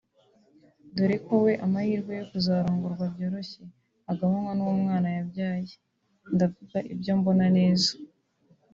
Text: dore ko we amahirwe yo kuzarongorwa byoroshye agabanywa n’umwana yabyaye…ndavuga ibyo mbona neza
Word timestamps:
dore 0.95 1.17
ko 1.25 1.33
we 1.45 1.53
amahirwe 1.65 2.11
yo 2.19 2.25
kuzarongorwa 2.31 3.05
byoroshye 3.13 3.63
agabanywa 4.11 4.51
n’umwana 4.55 5.07
yabyaye…ndavuga 5.17 6.77
ibyo 6.93 7.11
mbona 7.19 7.47
neza 7.57 7.91